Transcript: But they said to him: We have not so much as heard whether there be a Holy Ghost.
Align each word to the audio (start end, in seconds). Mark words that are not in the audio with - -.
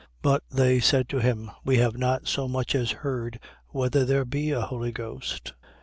But 0.23 0.41
they 0.49 0.79
said 0.79 1.07
to 1.09 1.19
him: 1.19 1.51
We 1.63 1.77
have 1.77 1.95
not 1.95 2.25
so 2.27 2.47
much 2.47 2.73
as 2.73 2.89
heard 3.05 3.37
whether 3.67 4.03
there 4.03 4.25
be 4.25 4.49
a 4.49 4.61
Holy 4.61 4.91
Ghost. 4.91 5.53